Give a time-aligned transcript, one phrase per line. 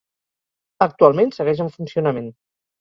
[0.85, 2.37] Actualment segueix en funcionament.